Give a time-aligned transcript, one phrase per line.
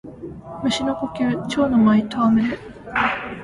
[0.63, 2.57] 蟲の呼吸蝶ノ舞戯れ（ちょうのまいたわむれ）